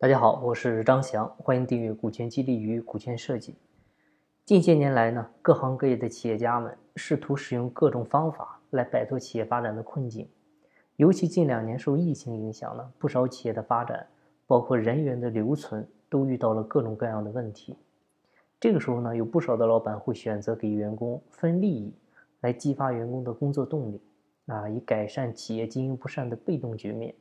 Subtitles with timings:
[0.00, 3.54] 大家好，我是张翔，欢迎订阅股权激励与股权设计。
[4.46, 10.26] 近些年来呢，各行各业的企业家们试图使用各种方法来摆脱企业发展的困境。
[10.96, 14.06] 尤其近两年受疫情影响呢，不少企业的发展，
[14.46, 17.76] 包括人员的留存，都遇到了各种各样的问题。
[18.58, 21.92] 这个时候呢，有不少的老板会选择给员工分利益，
[22.40, 24.00] 来激发员工的工作动力，
[24.46, 27.14] 啊，以改善企业经营不善的被动局面。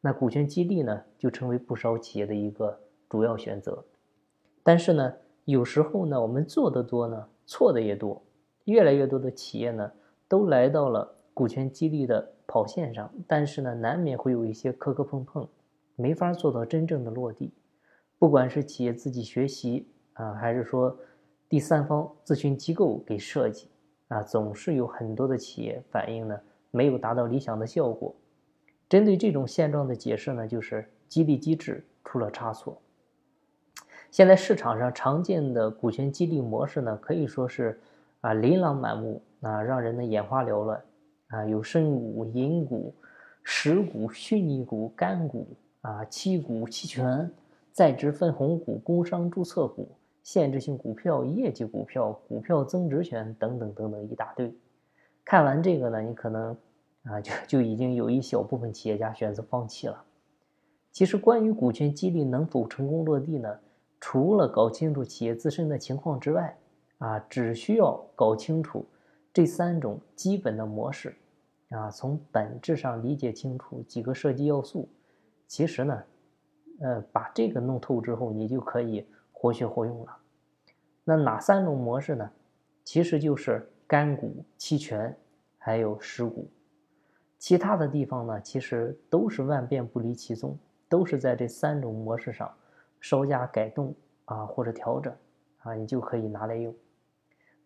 [0.00, 3.84] 那股权激励呢，就成为不少企业的一个主要选择。
[4.62, 8.22] 但是呢，有时候呢，我们做的多呢，错的也多。
[8.64, 9.90] 越来越多的企业呢，
[10.28, 15.46] 都来到了股权激励的跑线上，但是呢，难免会有一些磕磕碰碰，
[15.96, 17.52] 没法做到真正的落地。
[18.18, 20.96] 不管是企业自己学习啊，还是说
[21.48, 23.68] 第三方咨询机构给设计
[24.08, 26.38] 啊，总是有很多的企业反映呢，
[26.70, 28.14] 没有达到理想的效果。
[28.90, 32.76] 针对这种现状的解释呢，就是激励机制出了差错。
[34.10, 37.78] 现在市场上常见的股权激励模式呢，可以说是
[38.20, 40.82] 啊琳琅满目啊，让人呢眼花缭乱
[41.28, 42.92] 啊，有深股、银股、
[43.44, 45.46] 实股、虚拟股、干股
[45.82, 47.30] 啊、期股、期权、
[47.70, 49.88] 在职分红股、工商注册股、
[50.24, 54.52] 限制性股票、业绩股票、股票增值权等等等等一大堆。
[55.24, 56.56] 看完这个呢，你可能。
[57.04, 60.04] 啊，就 就已经有一小部分企业家选择放弃了。
[60.92, 63.60] 其实，关于股权激励能否成功落地呢？
[64.00, 66.56] 除了搞清楚企业自身的情况之外，
[66.98, 68.84] 啊，只需要搞清楚
[69.32, 71.14] 这三种基本的模式，
[71.68, 74.88] 啊，从本质上理解清楚几个设计要素，
[75.46, 76.02] 其实呢，
[76.80, 80.16] 呃，把这个弄透之后，你就可以活学活用了。
[81.04, 82.30] 那哪三种模式呢？
[82.82, 85.14] 其实就是干股、期权，
[85.58, 86.48] 还有实股。
[87.40, 90.58] 其他的地方呢，其实都是万变不离其宗，
[90.90, 92.54] 都是在这三种模式上
[93.00, 93.94] 稍加改动
[94.26, 95.10] 啊或者调整
[95.62, 96.72] 啊，你就可以拿来用。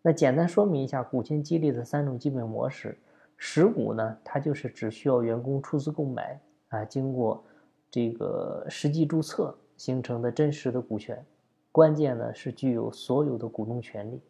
[0.01, 2.97] 那简单说明一下股权激励的三种基本模式。
[3.35, 7.43] 实股呢，它就是只需要员工出资购买啊，经过
[7.91, 11.21] 这个实际注册形成的真实的股权，
[11.69, 14.21] 关键呢是具有所有的股东权利。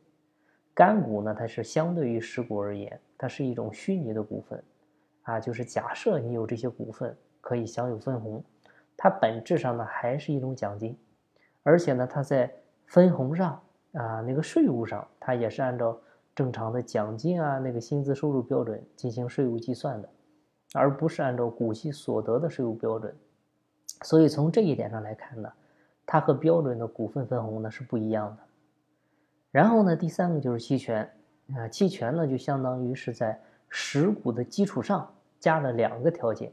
[0.74, 4.64] 干股呢，它是相对于实股而言，它是一种虚拟的股份。
[5.26, 8.44] 啊，就是假设你有这些股份，可以享有分红，
[8.98, 10.98] 它本质上呢还是一种奖金，
[11.62, 12.52] 而且呢，它在
[12.86, 13.62] 分红上
[13.94, 16.00] 啊，那个税务上，它也是按照
[16.36, 20.10] 正常的奖金啊那个薪资收入标准进行税务计算的，
[20.74, 23.16] 而不是按照股息所得的税务标准。
[24.04, 25.52] 所以从这一点上来看呢，
[26.06, 28.44] 它和标准的股份分红呢是不一样的。
[29.50, 31.10] 然后呢，第三个就是期权
[31.56, 35.12] 啊，期权呢就相当于是在实股的基础上。
[35.46, 36.52] 加了两个条件，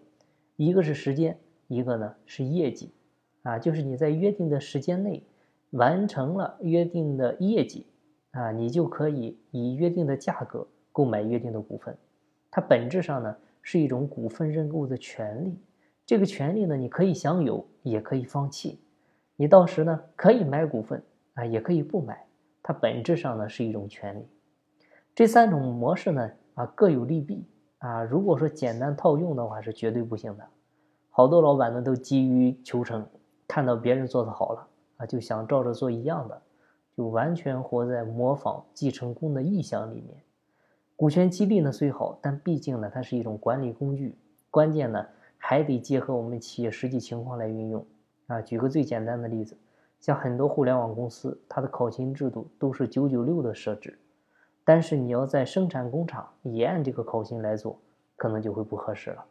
[0.57, 2.93] 一个是时间，一个呢是业绩，
[3.41, 5.25] 啊，就是你在约定的时间内
[5.71, 7.87] 完成了约定的业绩，
[8.33, 11.97] 啊，你就可以以约定的价格购买约定的股份。
[12.51, 15.59] 它本质上呢是一种股份认购的权利，
[16.05, 18.79] 这个权利呢你可以享有，也可以放弃。
[19.37, 21.03] 你到时呢可以买股份，
[21.33, 22.27] 啊，也可以不买。
[22.63, 24.27] 它本质上呢是一种权利。
[25.15, 27.43] 这三种模式呢啊各有利弊。
[27.83, 30.45] 啊，如果说简单套用的话，是绝对不行的。
[31.11, 33.05] 好多老板呢都急于求成，
[33.49, 36.41] 看到别人做的好了啊，就想照着做一样的，
[36.97, 40.23] 就完全活在模仿既成功的臆想里面。
[40.95, 44.15] 股权激励呢虽好，但毕竟呢它是一种管理工具，
[44.49, 45.05] 关键呢
[45.37, 47.85] 还得结合我们企业实际情况来运用。
[48.29, 49.59] 啊，举个最简单的例子，
[49.99, 53.99] 像很多互联网公司，它的考勤制度都是九九六的设置。
[54.65, 57.79] 但是你要在生产工厂也按这个考勤来做，
[58.17, 59.25] 可能就会不合适了。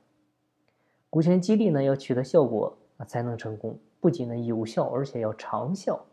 [1.09, 6.05] 股权激励呢，要取得效果啊才能成功，不仅呢有效，而且要长效。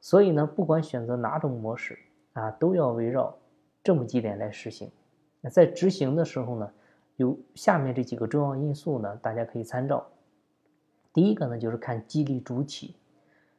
[0.00, 1.98] 所以呢，不管选择哪种模式
[2.34, 3.36] 啊，都要围绕
[3.82, 4.90] 这么几点来实行。
[5.40, 6.70] 那在执行的时候呢，
[7.16, 10.06] 有下面这几个重要因素呢，大家可以参照。
[11.12, 12.94] 第一个呢，就是看激励主体，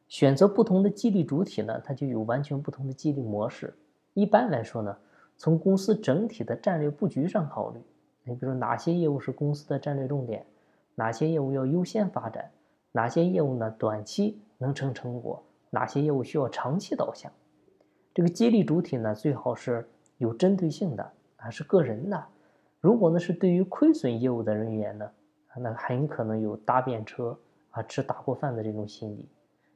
[0.07, 3.73] 选择不同的激励主体呢，它就有完全不同的激励模式。
[4.19, 4.97] 一般来说呢，
[5.37, 7.79] 从公司整体的战略布局上考虑，
[8.25, 10.45] 你比如说哪些业务是公司的战略重点，
[10.93, 12.51] 哪些业务要优先发展，
[12.91, 17.31] 哪些业务呢短期能成成果，哪些业务需要长期导向。
[18.13, 19.87] 这个激励主体呢最好是
[20.17, 22.21] 有针对性的啊，是个人的。
[22.81, 25.09] 如果呢是对于亏损业务的人员呢，
[25.55, 27.39] 那很可能有搭便车
[27.69, 29.29] 啊吃大锅饭的这种心理，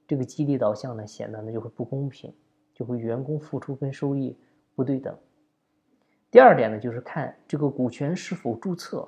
[0.05, 2.33] 这个激励导向呢显得呢就会不公平。
[2.73, 4.37] 就会员工付出跟收益
[4.75, 5.15] 不对等。
[6.31, 9.07] 第二点呢，就是看这个股权是否注册。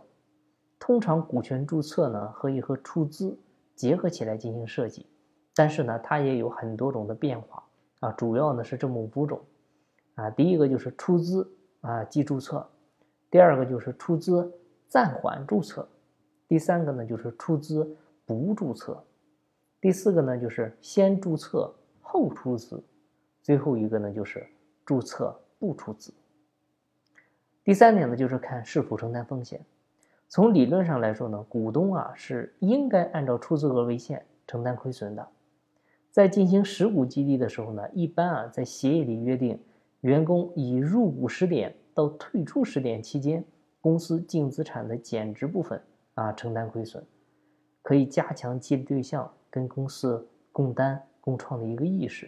[0.77, 3.37] 通常股权注册呢，可以和出资
[3.75, 5.07] 结合起来进行设计。
[5.55, 7.63] 但是呢，它也有很多种的变化
[8.01, 9.41] 啊，主要呢是这么五种
[10.15, 10.29] 啊。
[10.29, 11.49] 第一个就是出资
[11.81, 12.67] 啊即注册，
[13.31, 14.53] 第二个就是出资
[14.87, 15.87] 暂缓注册，
[16.47, 19.01] 第三个呢就是出资不注册，
[19.81, 22.83] 第四个呢就是先注册后出资，
[23.45, 24.43] 最后一个呢就是
[24.83, 26.11] 注册不出资。
[27.63, 29.63] 第三点呢就是看是否承担风险。
[30.27, 35.27] 从理论上来说呢，股东啊是应该按照出资额为限承担亏损的。
[36.09, 39.59] 在进行实股激励的时候呢，一般啊在协议里约定，
[40.01, 43.45] 员工以入股时点到退出时点期间，
[43.79, 45.79] 公司净资产的减值部分
[46.15, 47.05] 啊承担亏损，
[47.83, 52.27] 可以加强激励对象跟公司共担共创的一个意识，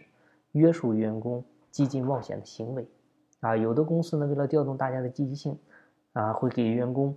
[0.57, 2.85] 约束员工激进冒险的行为。
[3.39, 5.57] 啊，有的公司呢为了调动大家的积极性，
[6.13, 7.15] 啊会给员工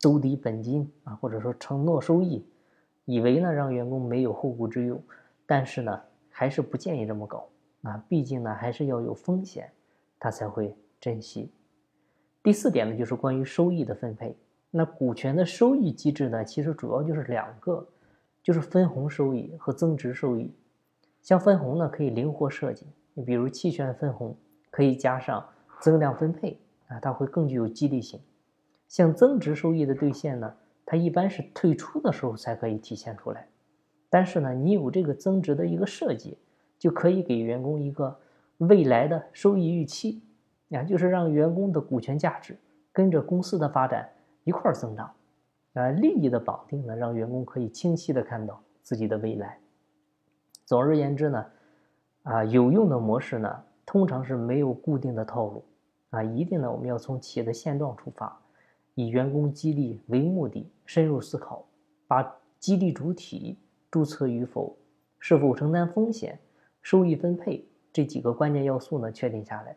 [0.00, 2.44] 兜底本金啊，或者说承诺收益，
[3.04, 5.00] 以为呢让员工没有后顾之忧。
[5.46, 6.00] 但是呢，
[6.30, 7.48] 还是不建议这么搞
[7.82, 8.02] 啊！
[8.08, 9.70] 毕竟呢，还是要有风险，
[10.18, 11.50] 他才会珍惜。
[12.42, 14.36] 第四点呢，就是关于收益的分配。
[14.70, 17.86] 那股权的收益机制呢，其实主要就是两个，
[18.42, 20.52] 就是分红收益和增值收益。
[21.28, 24.34] 像分红呢，可以灵活设计，你比如期权分红
[24.70, 25.46] 可以加上
[25.78, 28.18] 增量分配啊，它会更具有激励性。
[28.88, 30.54] 像增值收益的兑现呢，
[30.86, 33.46] 它一般是退出的时候才可以体现出来。
[34.08, 36.38] 但是呢，你有这个增值的一个设计，
[36.78, 38.18] 就可以给员工一个
[38.56, 40.22] 未来的收益预期，
[40.70, 42.56] 啊，就是让员工的股权价值
[42.90, 44.10] 跟着公司的发展
[44.44, 45.12] 一块儿增长，
[45.74, 49.58] 啊，利益的绑定呢，让员工可以清晰的看到自己的未来。
[50.68, 51.46] 总而言之呢，
[52.24, 55.64] 啊，有用的模式呢，通常是没有固定的套路，
[56.10, 58.38] 啊，一定呢，我们要从企业的现状出发，
[58.94, 61.64] 以员工激励为目的，深入思考，
[62.06, 63.56] 把激励主体。
[63.90, 64.76] 注册与否，
[65.18, 66.38] 是否承担风险，
[66.82, 69.10] 收益分配这几个关键要素呢？
[69.10, 69.74] 确定下来，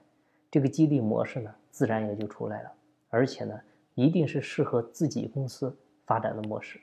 [0.51, 2.71] 这个激励模式呢，自然也就出来了。
[3.07, 3.57] 而且呢，
[3.95, 5.73] 一定是适合自己公司
[6.05, 6.77] 发展的模式。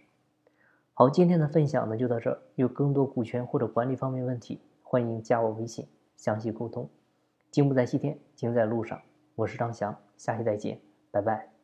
[0.98, 2.36] 好，今天的分享呢就到这儿。
[2.56, 5.86] 有更多股权或者管理方面问题，欢迎加我微信
[6.16, 6.90] 详细沟通。
[7.52, 9.00] 金不在西天，金在路上。
[9.36, 10.80] 我是张翔，下期再见，
[11.12, 11.57] 拜拜。